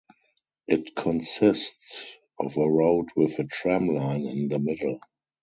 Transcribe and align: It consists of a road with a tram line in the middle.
It 0.67 0.95
consists 0.95 2.15
of 2.39 2.57
a 2.57 2.67
road 2.67 3.09
with 3.15 3.37
a 3.37 3.43
tram 3.43 3.87
line 3.89 4.25
in 4.25 4.47
the 4.47 4.57
middle. 4.57 4.99